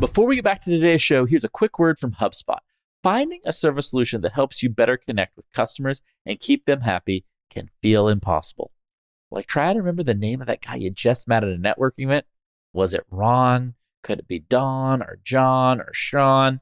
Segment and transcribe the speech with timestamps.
[0.00, 2.58] Before we get back to today's show, here's a quick word from HubSpot.
[3.02, 7.24] Finding a service solution that helps you better connect with customers and keep them happy
[7.48, 8.72] can feel impossible.
[9.30, 12.04] Like, try to remember the name of that guy you just met at a networking
[12.04, 12.26] event.
[12.72, 13.74] Was it Ron?
[14.02, 16.60] Could it be Don or John or Sean?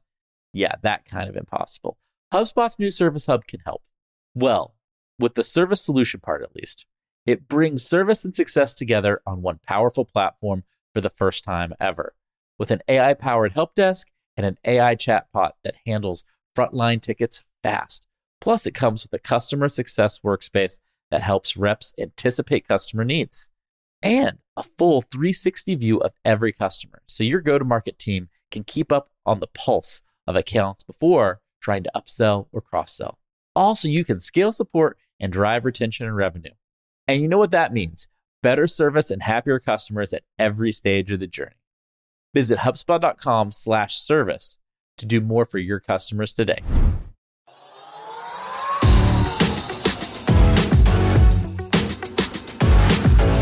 [0.52, 1.98] Yeah, that kind of impossible.
[2.32, 3.82] HubSpot's new Service Hub can help.
[4.34, 4.74] Well,
[5.18, 6.86] with the service solution part at least.
[7.24, 12.14] It brings service and success together on one powerful platform for the first time ever.
[12.62, 14.06] With an AI powered help desk
[14.36, 16.24] and an AI chatbot that handles
[16.56, 18.06] frontline tickets fast.
[18.40, 20.78] Plus, it comes with a customer success workspace
[21.10, 23.48] that helps reps anticipate customer needs
[24.00, 27.02] and a full 360 view of every customer.
[27.08, 31.40] So your go to market team can keep up on the pulse of accounts before
[31.60, 33.18] trying to upsell or cross sell.
[33.56, 36.54] Also, you can scale support and drive retention and revenue.
[37.08, 38.06] And you know what that means
[38.40, 41.56] better service and happier customers at every stage of the journey.
[42.34, 44.56] Visit HubSpot.com slash service
[44.98, 46.60] to do more for your customers today.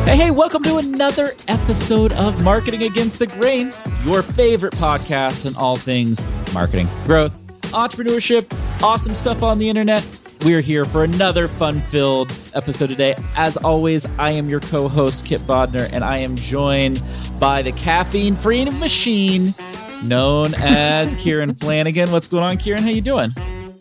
[0.05, 3.73] Hey, hey, welcome to another episode of Marketing Against the Grain,
[4.05, 8.53] your favorite podcast on all things marketing, growth, entrepreneurship,
[8.83, 10.05] awesome stuff on the internet.
[10.43, 13.15] We're here for another fun filled episode today.
[13.37, 17.03] As always, I am your co host, Kipp Bodnar, and I am joined
[17.39, 19.55] by the caffeine free machine
[20.03, 22.11] known as Kieran Flanagan.
[22.11, 22.83] What's going on, Kieran?
[22.83, 23.33] How you doing?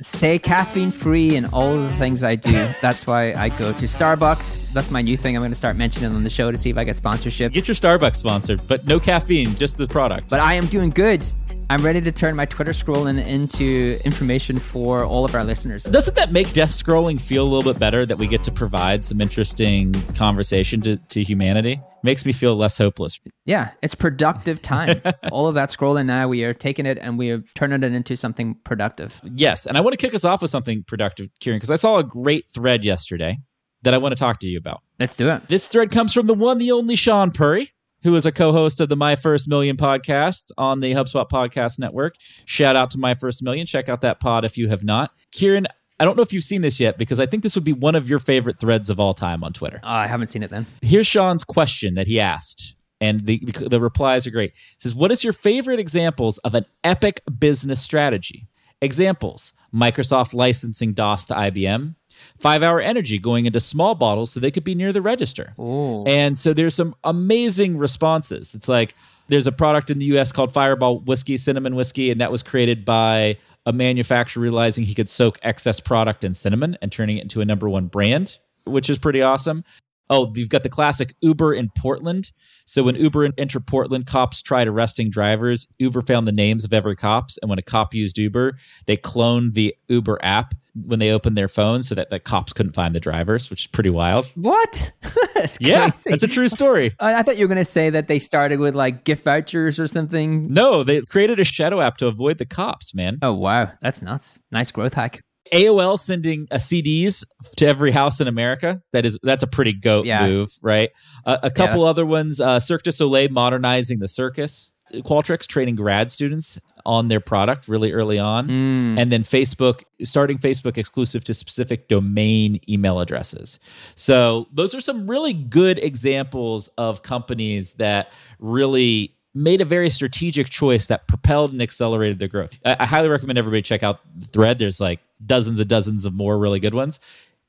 [0.02, 2.68] Stay caffeine free in all of the things I do.
[2.82, 4.74] That's why I go to Starbucks.
[4.74, 5.38] That's my new thing.
[5.38, 7.54] I'm going to start mentioning on the show to see if I get sponsorship.
[7.54, 10.30] Get your Starbucks sponsored, but no caffeine, just the product.
[10.30, 11.26] But I am doing good.
[11.72, 15.84] I'm ready to turn my Twitter scrolling into information for all of our listeners.
[15.84, 19.06] Doesn't that make death scrolling feel a little bit better that we get to provide
[19.06, 21.80] some interesting conversation to, to humanity?
[22.02, 23.20] Makes me feel less hopeless.
[23.46, 25.00] Yeah, it's productive time.
[25.32, 28.18] all of that scrolling now, we are taking it and we are turning it into
[28.18, 29.22] something productive.
[29.24, 29.68] Yes.
[29.68, 32.04] And I want to kick us off with something productive, Kieran, because I saw a
[32.04, 33.38] great thread yesterday
[33.84, 34.82] that I want to talk to you about.
[35.00, 35.48] Let's do it.
[35.50, 37.70] This thread comes from the one, the only Shaan Puri
[38.04, 42.16] who is a co-host of the My First Million podcast on the HubSpot Podcast Network.
[42.46, 43.66] Shout out to My First Million.
[43.66, 45.12] Check out that pod if you have not.
[45.32, 45.68] Kieran,
[46.00, 47.96] I don't know if you've seen this yet because I think this would be one
[47.96, 49.82] of your favorite threads of all time on Twitter.
[49.84, 50.66] Uh, I haven't seen it then.
[50.82, 54.52] Here's Shaan's question that he asked, and the, the, the replies are great.
[54.52, 58.48] It says, What is your favorite examples of an epic business strategy?
[58.82, 61.96] Examples Microsoft licensing DOS to IBM,
[62.40, 65.54] Five Hour Energy going into small bottles so they could be near the register.
[65.60, 66.04] Ooh.
[66.06, 68.56] And so there's some amazing responses.
[68.56, 68.96] It's like
[69.28, 72.86] there's a product in the US called Fireball Whiskey, cinnamon whiskey, and that was created
[72.86, 77.42] by a manufacturer realizing he could soak excess product in cinnamon and turning it into
[77.42, 79.64] a number one brand, which is pretty awesome.
[80.10, 82.32] Oh, you've got the classic Uber in Portland.
[82.66, 85.68] So when Uber entered Portland, cops tried arresting drivers.
[85.80, 88.54] Uber found the names of every cops, and when a cop used Uber,
[88.86, 92.74] they cloned the Uber app when they opened their phone so that the cops couldn't
[92.74, 94.28] find the drivers, which is pretty wild.
[94.36, 94.92] What?
[95.34, 96.96] that's yeah, that's a true story.
[97.00, 99.80] I, I thought you were going to say that they started with like gift vouchers
[99.80, 100.52] or something.
[100.52, 103.18] No, they created a shadow app to avoid the cops, man.
[103.22, 104.40] Oh wow, that's nuts.
[104.52, 105.22] Nice growth hack.
[105.52, 107.24] AOL sending a CDs
[107.58, 108.82] to every house in America.
[108.94, 110.28] That is that's a pretty goat Yeah.
[110.28, 110.90] move, right?
[111.26, 112.40] Uh, a couple other ones.
[112.42, 114.72] Uh, Cirque du Soleil modernizing the circus.
[114.92, 118.98] Qualtrics training grad students on their product really early on, Mm.
[119.00, 123.60] and then Facebook starting Facebook exclusive to specific domain email addresses.
[123.94, 130.50] So those are some really good examples of companies that really made a very strategic
[130.50, 132.58] choice that propelled and accelerated their growth.
[132.66, 134.58] I, I highly recommend everybody check out the thread.
[134.58, 137.00] There's like dozens and dozens of more really good ones.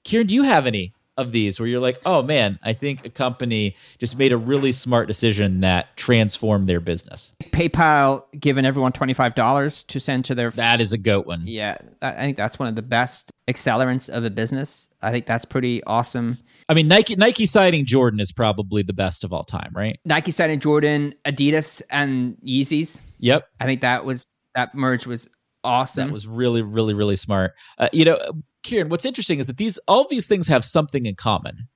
[0.04, 3.10] Kieran, do you have any of these where you're like, oh man, I think a
[3.10, 7.32] company just made a really smart decision that transformed their business?
[7.52, 10.50] PayPal giving everyone twenty five dollars to send to their.
[10.50, 11.42] That is a goat one.
[11.44, 14.88] yeah, I think that's one of the best accelerants of a business.
[15.02, 16.38] I think that's pretty awesome.
[16.70, 19.98] I mean, Nike Nike citing Jordan is probably the best of all time, right?
[20.04, 23.02] Nike signing Jordan, Adidas, and Yeezys.
[23.18, 23.46] Yep.
[23.58, 25.28] I think that was that merge was
[25.64, 26.08] awesome.
[26.08, 27.54] That was really, really, really smart.
[27.78, 28.18] Uh, you know,
[28.62, 31.68] Kieran, what's interesting is that these all these things have something in common.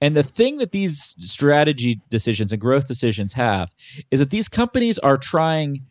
[0.00, 3.72] And the thing that these strategy decisions and growth decisions have
[4.10, 5.86] is that these companies are trying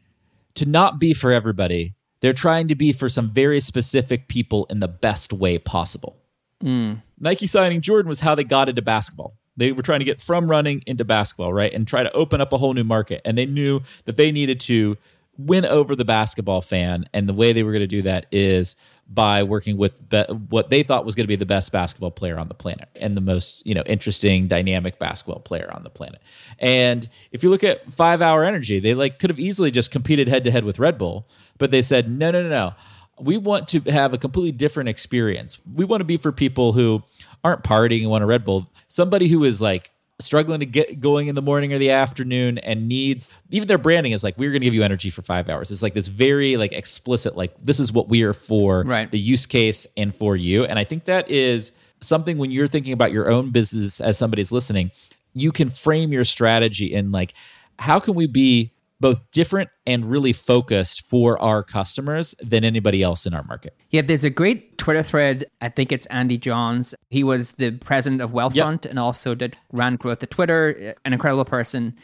[0.55, 1.93] to not be for everybody.
[2.19, 6.17] They're trying to be for some very specific people in the best way possible.
[6.61, 7.01] Mm.
[7.19, 9.37] Nike signing Jordan was how they got into basketball.
[9.57, 11.73] They were trying to get from running into basketball, right?
[11.73, 13.21] And try to open up a whole new market.
[13.25, 14.97] And they knew that they needed to
[15.37, 17.05] win over the basketball fan.
[17.13, 18.75] And the way they were going to do that is
[19.13, 22.39] by working with be- what they thought was going to be the best basketball player
[22.39, 26.21] on the planet and the most you know interesting dynamic basketball player on the planet.
[26.59, 30.29] And if you look at five hour energy they like could have easily just competed
[30.29, 32.73] head to head with red bull but they said no no no no.
[33.19, 35.59] We want to have a completely different experience.
[35.71, 37.03] We want to be for people who
[37.43, 38.71] aren't partying and want a red bull.
[38.87, 39.90] Somebody who is like
[40.21, 44.11] struggling to get going in the morning or the afternoon and needs even their branding
[44.11, 46.57] is like we're going to give you energy for five hours it's like this very
[46.57, 49.09] like explicit like this is what we are for Right.
[49.09, 51.71] the use case and for you and i think that is
[52.01, 54.91] something when you're thinking about your own business as somebody's listening
[55.33, 57.33] you can frame your strategy in like
[57.79, 58.71] how can we be
[59.01, 64.01] both different and really focused for our customers than anybody else in our market Yeah,
[64.01, 65.45] there's a great Twitter thread.
[65.61, 66.95] I think it's Andy Johns.
[67.09, 70.95] He was the president of Wealthfront and also did ran growth at Twitter.
[71.05, 71.95] An incredible person.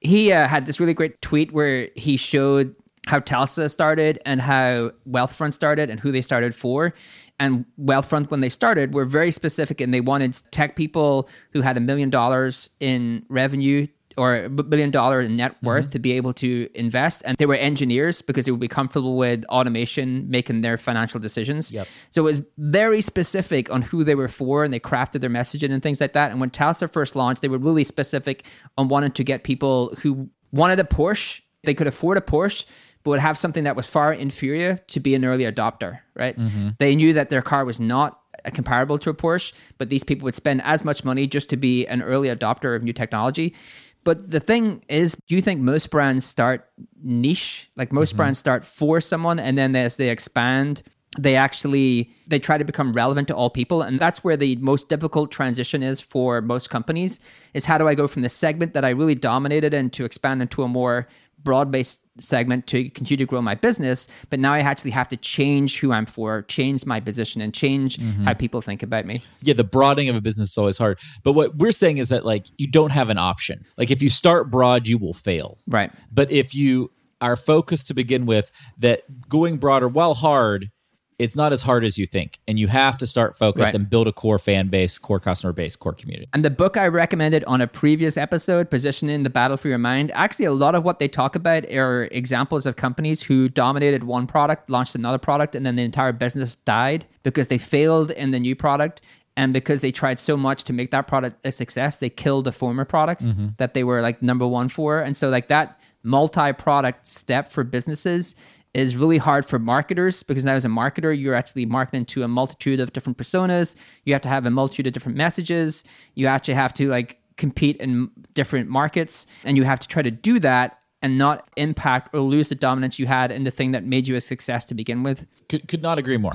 [0.00, 2.74] He uh, had this really great tweet where he showed
[3.06, 6.94] how Tesla started and how Wealthfront started and who they started for.
[7.40, 11.76] And Wealthfront, when they started, were very specific and they wanted tech people who had
[11.76, 13.86] a million dollars in revenue
[14.16, 15.66] or a billion dollar net mm-hmm.
[15.66, 17.22] worth to be able to invest.
[17.24, 21.72] And they were engineers because they would be comfortable with automation making their financial decisions.
[21.72, 21.88] Yep.
[22.10, 25.72] So it was very specific on who they were for and they crafted their messaging
[25.72, 26.30] and things like that.
[26.30, 28.46] And when Tesla first launched, they were really specific
[28.78, 32.66] on wanting to get people who wanted a Porsche, they could afford a Porsche,
[33.02, 36.38] but would have something that was far inferior to be an early adopter, right?
[36.38, 36.70] Mm-hmm.
[36.78, 38.20] They knew that their car was not
[38.50, 41.86] comparable to a Porsche, but these people would spend as much money just to be
[41.86, 43.54] an early adopter of new technology.
[44.04, 46.68] But the thing is, do you think most brands start
[47.02, 47.70] niche?
[47.76, 48.16] Like most mm-hmm.
[48.16, 50.82] brands start for someone, and then as they expand,
[51.18, 54.88] they actually they try to become relevant to all people, and that's where the most
[54.88, 57.20] difficult transition is for most companies.
[57.54, 60.42] Is how do I go from the segment that I really dominated in to expand
[60.42, 61.06] into a more
[61.44, 65.78] broad-based segment to continue to grow my business but now i actually have to change
[65.78, 68.24] who i'm for change my position and change mm-hmm.
[68.24, 70.98] how people think about me yeah, the broadening of a business is always hard.
[71.22, 73.64] But what we're saying is that like you don't have an option.
[73.76, 75.58] Like if you start broad, you will fail.
[75.66, 80.70] right But if you are focused to begin with, that going broader, while hard,
[81.18, 82.40] it's not as hard as you think.
[82.48, 83.74] And you have to start focused Right.
[83.74, 86.28] and build a core fan base, core customer base, core community.
[86.32, 90.10] And the book I recommended on a previous episode, Positioning the Battle for Your Mind,
[90.14, 94.26] actually, a lot of what they talk about are examples of companies who dominated one
[94.26, 98.40] product, launched another product, and then the entire business died because they failed in the
[98.40, 99.02] new product.
[99.34, 102.52] And because they tried so much to make that product a success, they killed the
[102.52, 103.48] former product mm-hmm.
[103.56, 105.00] that they were like number one for.
[105.00, 108.34] And so, like, that multi product step for businesses
[108.74, 112.28] is really hard for marketers because now as a marketer you're actually marketing to a
[112.28, 115.84] multitude of different personas you have to have a multitude of different messages
[116.14, 120.10] you actually have to like compete in different markets and you have to try to
[120.10, 123.84] do that and not impact or lose the dominance you had in the thing that
[123.84, 126.34] made you a success to begin with Could, could not agree more.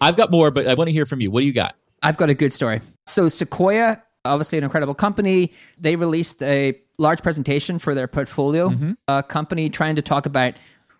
[0.00, 1.30] I've got more, but I want to hear from you.
[1.30, 1.76] What do you got?
[2.02, 2.82] I've got a good story.
[3.06, 8.68] So Sequoia, obviously an incredible company, they released a large presentation for their portfolio
[9.08, 10.54] uh, company trying to talk about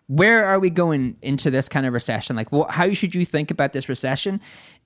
[0.07, 2.35] where are we going into this kind of recession?
[2.35, 4.39] Like, wh- how should you think about this recession?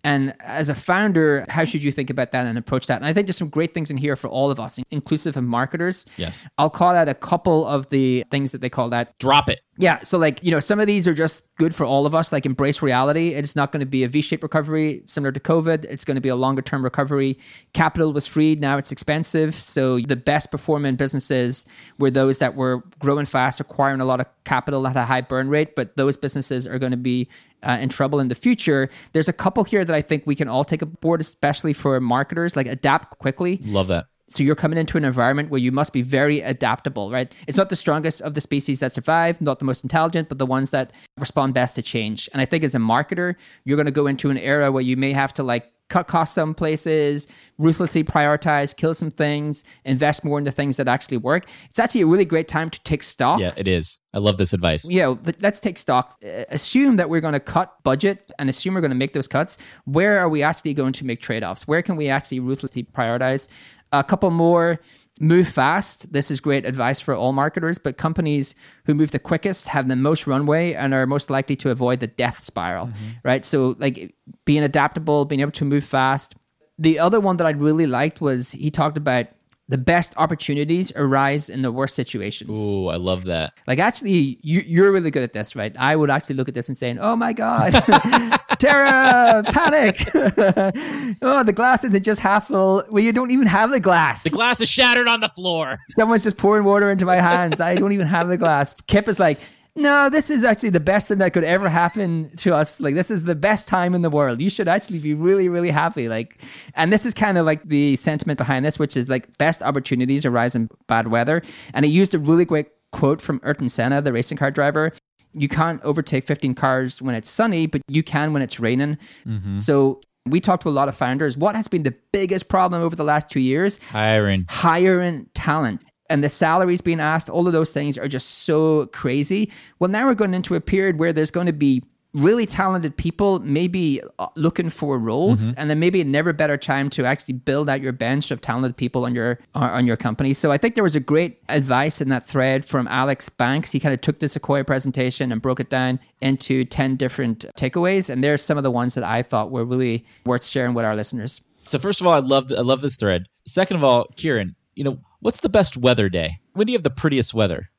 [0.03, 2.95] And as a founder, how should you think about that and approach that?
[2.95, 5.43] And I think there's some great things in here for all of us, inclusive of
[5.43, 6.05] marketers.
[6.15, 6.47] Yes.
[6.57, 9.59] I'll call out a couple of the things that they call that Drop it.
[9.77, 9.99] yeah.
[10.03, 12.31] So, like, you know, some of these are just good for all of us.
[12.31, 13.29] Like, embrace reality.
[13.29, 15.83] It's not going to be a V shaped recovery similar to COVID.
[15.85, 17.37] It's going to be a longer term recovery.
[17.73, 18.61] Capital was freed.
[18.61, 19.53] Now it's expensive.
[19.53, 21.65] So, the best performing businesses
[21.97, 25.49] were those that were growing fast, acquiring a lot of capital at a high burn
[25.49, 25.75] rate.
[25.75, 27.27] But those businesses are going to be
[27.63, 28.89] uh, in trouble in the future.
[29.13, 32.55] There's a couple here that I think we can all take aboard, especially for marketers,
[32.55, 33.59] like adapt quickly.
[33.63, 34.07] Love that.
[34.29, 37.33] So you're coming into an environment where you must be very adaptable, right?
[37.47, 40.45] It's not the strongest of the species that survive, not the most intelligent, but the
[40.45, 42.29] ones that respond best to change.
[42.31, 43.35] And I think as a marketer,
[43.65, 46.35] you're going to go into an era where you may have to like cut costs
[46.35, 47.27] some places,
[47.57, 51.45] ruthlessly prioritize, kill some things, invest more in the things that actually work.
[51.69, 53.99] It's actually a really great time to take stock Yeah, it is.
[54.13, 54.89] I love this advice.
[54.89, 56.17] yeah, let- let's take stock.
[56.23, 59.27] Uh, Assume that we're going to cut budget and assume we're going to make those
[59.27, 59.57] cuts.
[59.85, 61.67] Where are we actually going to make trade offs?
[61.67, 63.47] Where can we actually ruthlessly prioritize?
[63.91, 64.79] A couple more
[65.19, 66.11] move fast.
[66.11, 69.95] This is great advice for all marketers, but companies who move the quickest have the
[69.95, 73.07] most runway and are most likely to avoid the death spiral, mm-hmm.
[73.23, 73.43] right?
[73.43, 76.35] So, like being adaptable, being able to move fast.
[76.77, 79.27] The other one that I really liked was he talked about
[79.69, 82.65] the best opportunities arise in the worst situations.
[82.65, 83.53] Ooh, I love that.
[83.67, 85.75] Like actually, you, you're really good at this, right?
[85.77, 87.73] I would actually look at this and saying, "Oh my god,
[88.59, 89.97] Tara, panic!
[91.21, 92.83] oh, the glass isn't just half full.
[92.89, 94.23] Well, you don't even have the glass.
[94.23, 95.79] The glass is shattered on the floor.
[95.95, 97.61] Someone's just pouring water into my hands.
[97.61, 98.75] I don't even have the glass.
[98.87, 99.39] Kipp is like,
[99.75, 102.81] no, this is actually the best thing that could ever happen to us.
[102.81, 104.41] Like, this is the best time in the world.
[104.41, 106.09] You should actually be really, really happy.
[106.09, 106.41] Like,
[106.75, 110.25] and this is kind of like the sentiment behind this, which is like best opportunities
[110.25, 111.41] arise in bad weather.
[111.73, 114.91] And he used a really great quote from Ayrton Senna, the racing car driver.
[115.33, 118.97] You can't overtake 15 cars when it's sunny, but you can when it's raining.
[119.25, 119.59] Mm-hmm.
[119.59, 121.37] So we talked to a lot of founders.
[121.37, 123.79] What has been the biggest problem over the last two years?
[123.89, 124.45] Hiring.
[124.49, 129.51] Hiring talent and the salaries being asked, all of those things are just so crazy.
[129.77, 131.83] Well, now we're going into a period where there's going to be
[132.13, 135.59] really talented people maybe uh, looking for roles Mm-hmm.
[135.61, 138.75] and then maybe a never better time to actually build out your bench of talented
[138.77, 142.09] people on your on your company so i think there was a great advice in
[142.09, 145.69] that thread from alex banks he kind of took the sequoia presentation and broke it
[145.69, 149.63] down into 10 different takeaways and there's some of the ones that i thought were
[149.63, 152.95] really worth sharing with our listeners So first of all, I love I love this
[152.97, 153.27] thread.
[153.45, 156.39] Second of all, Kieran, you know what's the best weather day?
[156.53, 157.69] When do you have the prettiest weather?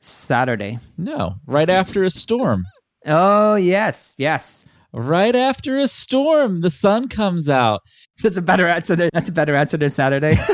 [0.00, 2.66] saturday No, right after a storm.
[3.06, 7.80] Oh yes yes Right after a storm, the sun comes out.
[8.22, 8.94] That's a better answer.
[8.94, 10.36] Than, that's a better answer than Saturday.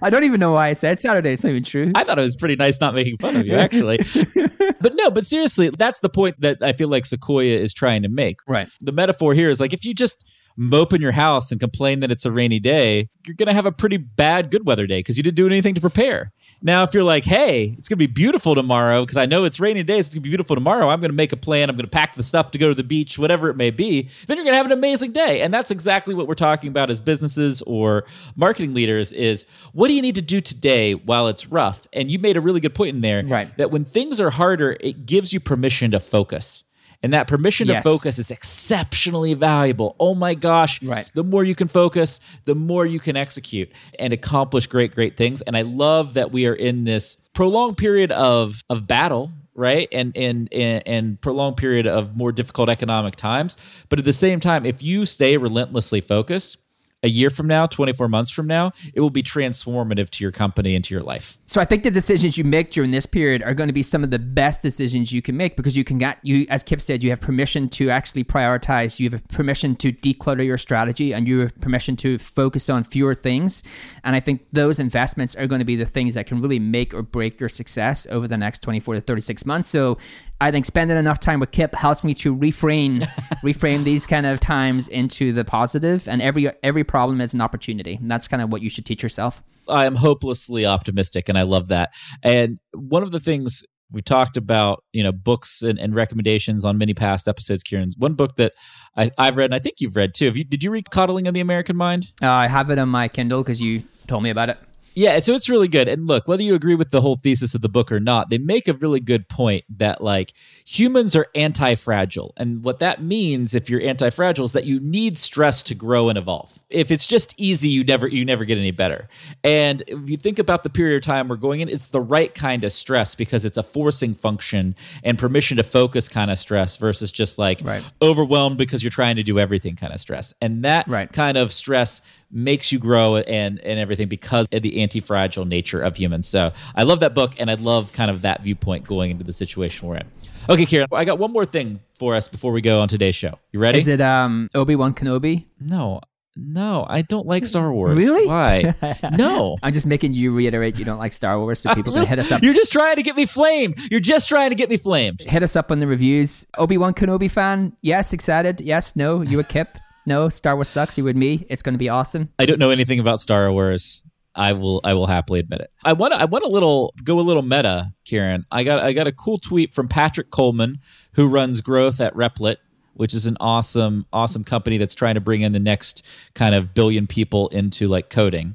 [0.00, 1.32] I don't even know why I said Saturday.
[1.32, 1.92] It's not even true.
[1.94, 3.98] I thought it was pretty nice not making fun of you, actually.
[4.80, 8.08] but no, but seriously, that's the point that I feel like Sequoia is trying to
[8.08, 8.38] make.
[8.46, 8.68] right.
[8.80, 10.24] The metaphor here is like if you just
[10.58, 13.64] mope in your house and complain that it's a rainy day, you're going to have
[13.66, 16.32] a pretty bad good weather day because you didn't do anything to prepare.
[16.60, 19.60] Now, if you're like, hey, it's going to be beautiful tomorrow because I know it's
[19.60, 20.88] rainy days, it's going to be beautiful tomorrow.
[20.88, 21.70] I'm going to make a plan.
[21.70, 24.08] I'm going to pack the stuff to go to the beach, whatever it may be.
[24.26, 25.40] Then you're going to have an amazing day.
[25.42, 29.94] And that's exactly what we're talking about as businesses or marketing leaders is what do
[29.94, 31.86] you need to do today while it's rough?
[31.92, 33.56] And you made a really good point in there Right.
[33.58, 36.64] that when things are harder, it gives you permission to focus.
[37.02, 37.84] And that permission Yes.
[37.84, 39.94] to focus is exceptionally valuable.
[40.00, 40.82] Oh my gosh.
[40.82, 41.10] Right.
[41.14, 45.40] The more you can focus, the more you can execute and accomplish great, great things.
[45.42, 49.88] And I love that we are in this prolonged period of of battle, right?
[49.92, 53.56] And and and, and prolonged period of more difficult economic times.
[53.88, 56.56] But at the same time, if you stay relentlessly focused,
[57.02, 60.74] a year from now, 24 months from now, it will be transformative to your company
[60.74, 61.38] and to your life.
[61.46, 64.02] So I think the decisions you make during this period are going to be some
[64.02, 67.04] of the best decisions you can make because you can get you, as Kip said,
[67.04, 68.98] you have permission to actually prioritize.
[68.98, 73.14] You have permission to declutter your strategy, and you have permission to focus on fewer
[73.14, 73.62] things.
[74.02, 76.92] And I think those investments are going to be the things that can really make
[76.92, 79.68] or break your success over the next 24 to 36 months.
[79.68, 79.98] So
[80.40, 83.00] I think spending enough time with Kipp helps me to reframe
[83.42, 87.94] reframe these kind of times into the positive, and every every problem is an opportunity.
[87.94, 89.42] And that's kind of what you should teach yourself.
[89.68, 91.92] I am hopelessly optimistic, and I love that.
[92.22, 96.78] And one of the things we talked about, you know, books and, and recommendations on
[96.78, 97.92] many past episodes, Kieran.
[97.96, 98.52] One book that
[98.96, 100.26] I, I've read, and I think you've read too.
[100.26, 102.12] Have you, did you read Coddling of the American Mind?
[102.22, 104.58] Uh, I have it on my Kindle because you told me about it.
[104.98, 105.86] Yeah, so it's really good.
[105.86, 108.38] And look, whether you agree with the whole thesis of the book or not, they
[108.38, 110.32] make a really good point that like
[110.66, 112.32] humans are anti-fragile.
[112.36, 116.18] And what that means if you're anti-fragile is that you need stress to grow and
[116.18, 116.58] evolve.
[116.68, 119.06] If it's just easy, you never you never get any better.
[119.44, 122.34] And if you think about the period of time we're going in, it's the right
[122.34, 124.74] kind of stress because it's a forcing function
[125.04, 127.88] and permission to focus kind of stress versus just like Right.
[128.02, 130.34] overwhelmed because you're trying to do everything kind of stress.
[130.42, 131.12] And that Right.
[131.12, 135.96] kind of stress makes you grow and and everything because of the anti-fragile nature of
[135.96, 136.28] humans.
[136.28, 139.32] So I love that book and I love kind of that viewpoint going into the
[139.32, 140.06] situation we're in.
[140.48, 143.38] Okay, Kieran, I got one more thing for us before we go on today's show.
[143.52, 143.78] You ready?
[143.78, 145.44] Is it um Obi Wan Kenobi?
[145.60, 146.00] no.
[146.40, 147.96] No, I don't like Star Wars.
[147.96, 148.28] Really?
[148.28, 148.72] Why?
[149.16, 149.56] No.
[149.60, 152.30] I'm just making you reiterate you don't like Star Wars, so people can hit us
[152.30, 152.42] up.
[152.44, 153.76] You're just trying to get me flamed.
[153.90, 155.22] You're just trying to get me flamed.
[155.22, 156.46] Hit us up on the reviews.
[156.56, 157.76] Obi Wan Kenobi fan?
[157.82, 158.60] Yes, excited.
[158.60, 159.20] Yes, no.
[159.22, 159.66] You a Kipp?
[160.08, 160.28] No.
[160.28, 160.98] Star Wars sucks.
[160.98, 161.46] You with me?
[161.48, 162.30] It's going to be awesome.
[162.38, 164.02] I don't know anything about Star Wars.
[164.34, 165.70] I will I will happily admit it.
[165.84, 168.46] I want I want a little go a little meta, Kieran.
[168.52, 170.78] I got I got a cool tweet from Patrick Coleman
[171.14, 172.56] who runs growth at Replit,
[172.94, 176.72] which is an awesome awesome company that's trying to bring in the next kind of
[176.72, 178.54] billion people into like coding.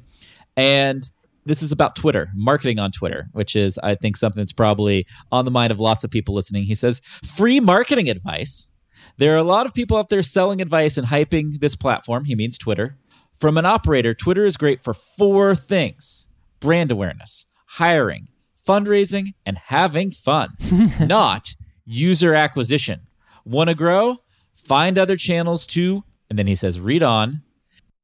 [0.56, 1.08] And
[1.44, 5.44] this is about Twitter, marketing on Twitter, which is I think something that's probably on
[5.44, 6.64] the mind of lots of people listening.
[6.64, 8.68] He says, "Free marketing advice
[9.16, 12.24] there are a lot of people out there selling advice and hyping this platform.
[12.24, 12.98] He means Twitter.
[13.34, 16.26] From an operator, Twitter is great for four things
[16.60, 18.28] brand awareness, hiring,
[18.66, 20.50] fundraising, and having fun,
[21.00, 21.54] not
[21.84, 23.02] user acquisition.
[23.44, 24.18] Want to grow?
[24.54, 26.04] Find other channels too.
[26.30, 27.42] And then he says, read on.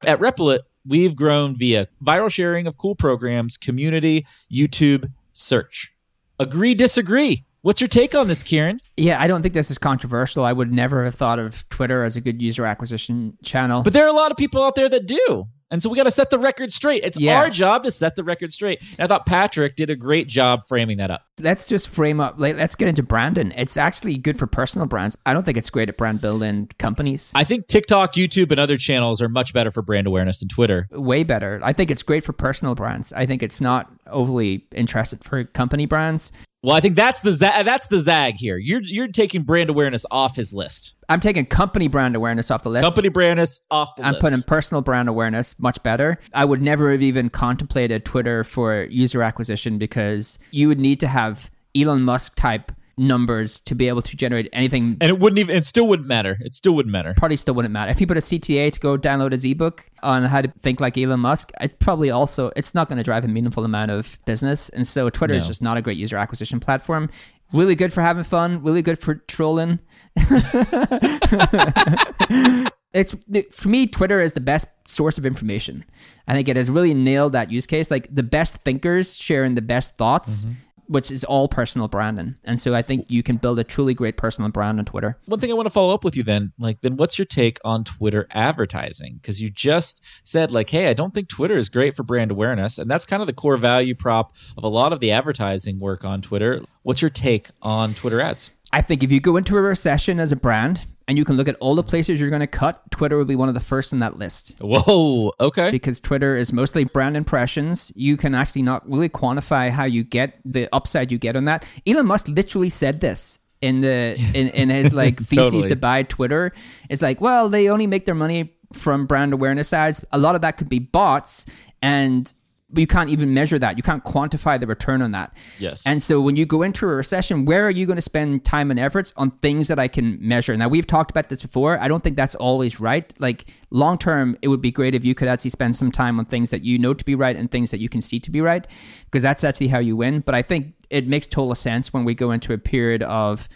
[0.05, 5.93] At Replit, we've grown via viral sharing of cool programs, community, YouTube, search.
[6.39, 7.45] Agree, disagree.
[7.63, 8.81] What's your take on this, Kieran?
[8.97, 10.45] Yeah, I don't think this is controversial.
[10.45, 13.83] I would never have thought of Twitter as a good user acquisition channel.
[13.83, 15.45] But there are a lot of people out there that do.
[15.73, 17.05] And so we got to set the record straight.
[17.05, 17.37] It's Yeah.
[17.39, 18.81] our job to set the record straight.
[18.99, 21.23] And I thought Patrick did a great job framing that up.
[21.41, 22.35] let's just frame up.
[22.39, 23.53] Like, let's get into branding.
[23.57, 25.17] It's actually good for personal brands.
[25.25, 27.33] I don't think it's great at brand building companies.
[27.35, 30.87] I think TikTok, YouTube, and other channels are much better for brand awareness than Twitter.
[30.93, 31.59] Way better.
[31.63, 33.13] I think it's great for personal brands.
[33.15, 36.31] I think it's not overly interested for company brands.
[36.63, 38.59] Well, I think that's the za- that's the zag here.
[38.59, 40.93] You're you're taking brand awareness off his list.
[41.09, 42.85] I'm taking company brand awareness off the list.
[42.85, 44.21] Company brandness off the I'm list.
[44.23, 46.19] putting personal brand awareness much better.
[46.35, 51.09] I would never have even contemplated Twitter for user acquisition because you would need to
[51.09, 54.97] have Elon Musk type numbers to be able to generate anything.
[55.01, 55.57] and it wouldn't even.
[55.57, 56.37] It still wouldn't matter.
[56.41, 57.15] It still wouldn't matter.
[57.17, 57.91] Probably still wouldn't matter.
[57.91, 60.99] If he put a CTA to go download his ebook on how to think like
[60.99, 64.69] Elon Musk, I'd probably also, it's not going to drive a meaningful amount of business.
[64.71, 67.11] And so Twitter is just not a great user acquisition platform.
[67.53, 69.81] Really good for having fun, really good for trolling.
[72.93, 73.15] it's
[73.53, 75.85] for me twitter is the best source of information
[76.27, 79.63] i think it has really nailed that use case like the best thinkers sharing the
[79.63, 80.55] best thoughts mm-hmm.
[80.91, 84.17] Which is all personal branding and so i think you can build a truly great
[84.17, 86.81] personal brand on twitter One thing I want to follow up with you then, like,
[86.81, 89.15] then what's your take on Twitter advertising?
[89.15, 92.79] Because you just said, like, hey, I don't think Twitter is great for brand awareness.
[92.79, 96.05] And that's kind of the core value prop of a lot of the advertising work
[96.05, 96.61] on Twitter.
[96.83, 98.53] What's your take on Twitter ads?
[98.73, 101.49] i think if you go into a recession as a brand and you can look
[101.49, 103.93] at all the places you're going to cut twitter will be one of the first
[103.93, 105.71] in that list Whoa, okay.
[105.71, 107.93] because Twitter is mostly brand impressions.
[107.95, 111.65] You can actually not really quantify how you get the upside you get on that.
[111.87, 115.69] Elon Musk literally said this in the in, in his like theses Totally.
[115.69, 116.53] to buy Twitter.
[116.89, 120.05] It's like, well, they only make their money from brand awareness ads.
[120.13, 121.47] A lot of that could be bots
[121.83, 122.33] and
[122.75, 123.77] you can't even measure that.
[123.77, 125.35] You can't quantify the return on that.
[125.59, 125.83] Yes.
[125.87, 128.71] And so when you go into a recession, where are you going to spend time
[128.71, 130.57] and efforts on things that I can measure?
[130.57, 131.79] Now we've talked about this before.
[131.81, 133.13] I don't think that's always right.
[133.19, 136.25] Like long term, it would be great if you could actually spend some time on
[136.25, 138.41] things that you know to be right and things that you can see to be
[138.41, 138.67] right,
[139.05, 140.21] because that's actually how you win.
[140.21, 143.49] But I think it makes total sense when we go into a period of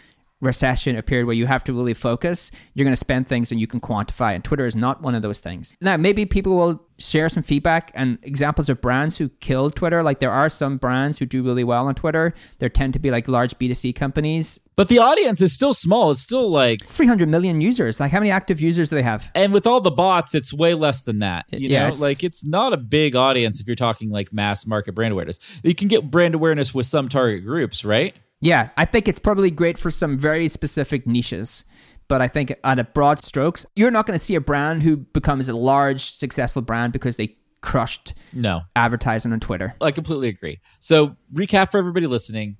[0.45, 3.59] recession, a period where you have to really focus, you're going to spend things and
[3.59, 4.33] you can quantify.
[4.35, 5.73] And Twitter is not one of those things.
[5.81, 10.01] Now, maybe people will share some feedback and examples of brands who killed Twitter.
[10.01, 12.33] Like there are some brands who do really well on Twitter.
[12.59, 14.61] There tend to be like large B2C companies.
[14.77, 16.11] But the audience is still small.
[16.11, 17.99] It's still like, It's 300 million users.
[17.99, 19.29] Like how many active users do they have?
[19.35, 21.45] and with all the bots, it's way less than that.
[21.51, 24.65] You Yeah, know, it's- like it's not a big audience if you're talking like mass
[24.65, 25.39] market brand awareness.
[25.63, 28.15] You can get brand awareness with some target groups, right?
[28.45, 31.65] Yeah, I think it's probably great for some very specific niches.
[32.07, 34.97] But I think at a broad strokes, you're not going to see a brand who
[34.97, 39.73] becomes a large, successful brand because they crushed No, advertising on Twitter.
[39.81, 40.59] I completely agree.
[40.79, 42.57] So, recap for everybody listening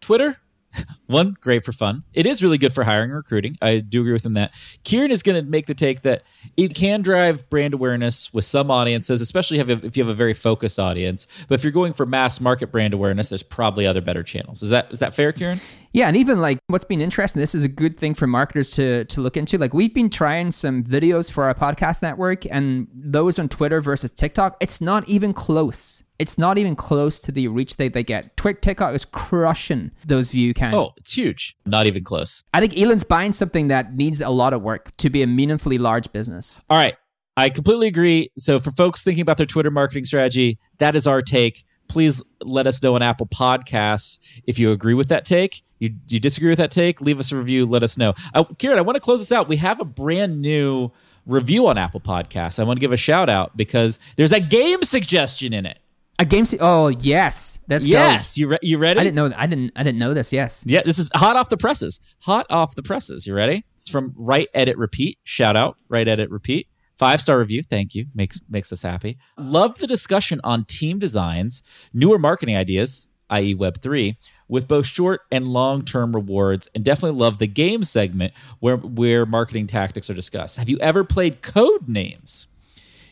[0.00, 0.38] Twitter,
[1.06, 2.04] one, great for fun.
[2.12, 3.56] It is really good for hiring and recruiting.
[3.60, 4.52] I do agree with him that.
[4.84, 6.22] Kieran is going to make the take that
[6.56, 10.78] it can drive brand awareness with some audiences, especially if you have a very focused
[10.78, 11.26] audience.
[11.48, 14.62] But if you're going for mass market brand awareness, there's probably other better channels.
[14.62, 15.60] Is that is that fair, Kieran?
[15.92, 19.04] Yeah, and even like what's been interesting, this is a good thing for marketers to
[19.06, 19.58] to look into.
[19.58, 24.12] Like we've been trying some videos for our podcast network, and those on Twitter versus
[24.12, 26.04] TikTok, it's not even close.
[26.20, 28.36] It's not even close to the reach that they get.
[28.36, 30.76] Twi- TikTok is crushing those view counts.
[30.76, 31.56] Oh, it's huge.
[31.64, 32.44] Not even close.
[32.52, 35.78] I think Elon's buying something that needs a lot of work to be a meaningfully
[35.78, 36.60] large business.
[36.68, 36.94] All right.
[37.38, 38.30] I completely agree.
[38.36, 41.64] So, for folks thinking about their Twitter marketing strategy, that is our take.
[41.88, 45.62] Please let us know on Apple Podcasts if you agree with that take.
[45.78, 47.00] You, you disagree with that take?
[47.00, 47.64] Leave us a review.
[47.64, 48.12] Let us know.
[48.34, 49.48] Uh, Kieran, I want to close this out.
[49.48, 50.92] We have a brand new
[51.24, 52.60] review on Apple Podcasts.
[52.60, 55.78] I want to give a shout out because there's a game suggestion in it.
[56.20, 56.44] A game.
[56.44, 59.00] Se- oh yes, that's yes, you re- you ready?
[59.00, 59.32] I didn't know.
[59.34, 59.72] I didn't.
[59.74, 60.34] I didn't know this.
[60.34, 60.62] Yes.
[60.66, 61.98] Yeah, this is hot off the presses.
[62.20, 63.26] Hot off the presses.
[63.26, 63.64] You ready?
[63.80, 65.18] It's from Write Edit Repeat.
[65.24, 66.68] Shout out, Write Edit Repeat.
[66.98, 67.62] Five star review.
[67.62, 68.04] Thank you.
[68.14, 69.16] Makes makes us happy.
[69.38, 71.62] Love the discussion on team designs,
[71.94, 73.54] newer marketing ideas, i.e.
[73.54, 78.34] Web three, with both short and long term rewards, and definitely love the game segment
[78.58, 80.58] where where marketing tactics are discussed.
[80.58, 82.46] Have you ever played Code Names?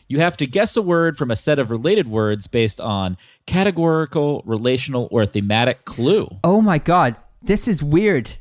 [0.09, 4.41] You have to guess a word from a set of related words based on categorical,
[4.45, 6.27] relational, or thematic clue.
[6.43, 8.31] Oh my god, this is weird.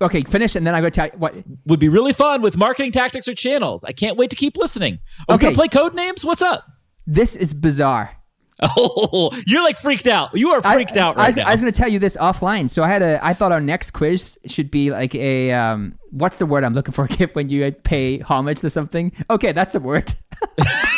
[0.00, 1.34] Okay, finish, and then I'm going to tell you what.
[1.66, 3.84] would be really fun with marketing tactics or channels.
[3.84, 5.00] I can't wait to keep listening.
[5.28, 5.52] Are Okay.
[5.52, 6.24] play code names?
[6.24, 6.64] What's up?
[7.06, 8.16] This is bizarre.
[8.60, 10.30] Oh, you're like freaked out.
[10.34, 11.46] You are freaked I, out I right was, now.
[11.48, 12.70] I was going to tell you this offline.
[12.70, 13.24] So I had a.
[13.24, 15.52] I thought our next quiz should be like a.
[15.52, 17.06] Um, what's the word I'm looking for?
[17.08, 19.12] Kipp, when you pay homage to something.
[19.30, 20.12] Okay, that's the word.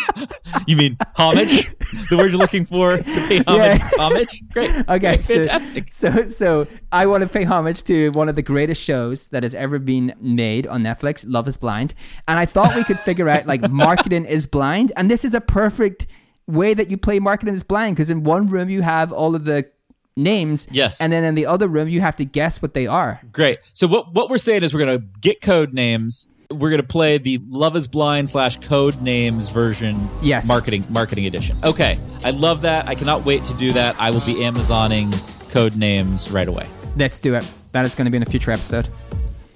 [0.66, 1.68] you mean homage?
[2.10, 3.88] the word you're looking for to pay homage Yeah.
[3.98, 4.42] homage?
[4.52, 4.70] Great.
[4.88, 5.24] Okay, Great.
[5.24, 5.92] so- Fantastic.
[5.92, 9.54] So, so I want to pay homage to one of the greatest shows that has
[9.54, 11.94] ever been made on Netflix, Love Is Blind,
[12.28, 15.40] and I thought we could figure out like marketing is blind, and this is a
[15.40, 16.06] perfect
[16.46, 19.44] way that you play marketing is blind because in one room you have all of
[19.44, 19.68] the
[20.16, 21.00] names, Yes.
[21.00, 23.20] and then in the other room you have to guess what they are.
[23.32, 23.58] Great.
[23.74, 26.26] So what what we're saying is we're gonna get code names.
[26.50, 30.08] We're gonna play the Love Is Blind slash Code Names version.
[30.20, 30.48] Yes.
[30.48, 31.56] Marketing marketing edition.
[31.62, 31.98] Okay.
[32.24, 32.88] I love that.
[32.88, 34.00] I cannot wait to do that.
[34.00, 35.12] I will be Amazoning
[35.50, 36.66] Code Names right away.
[36.96, 37.48] Let's do it.
[37.72, 38.88] That is going to be in a future episode.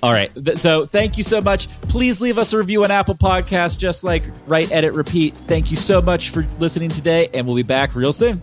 [0.04, 0.30] All right.
[0.56, 1.68] So thank you so much.
[1.82, 5.34] Please leave us a review on Apple Podcasts, just like write, edit, repeat.
[5.34, 8.42] Thank you so much for listening today, and we'll be back real soon.